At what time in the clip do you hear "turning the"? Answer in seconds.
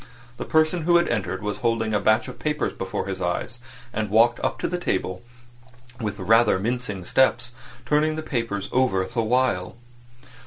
7.85-8.23